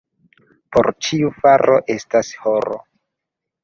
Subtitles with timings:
[0.77, 2.85] Por ĉiu faro estas horo.